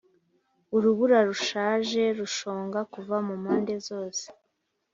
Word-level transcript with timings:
urubura 0.75 1.17
rushaje 1.29 2.03
rushonga 2.19 2.79
kuva 2.93 3.15
kumpande 3.27 3.73
zose, 3.87 4.25